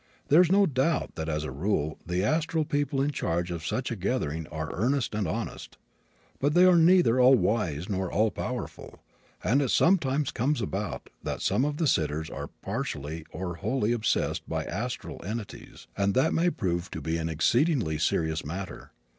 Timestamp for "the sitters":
11.77-12.31